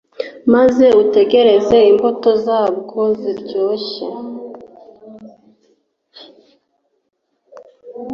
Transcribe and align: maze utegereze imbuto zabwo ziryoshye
maze 0.53 0.85
utegereze 1.03 1.77
imbuto 1.91 2.29
zabwo 2.45 2.99
ziryoshye 3.19 4.07